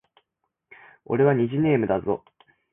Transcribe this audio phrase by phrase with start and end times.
[1.05, 2.25] 俺は虹ネームだぞ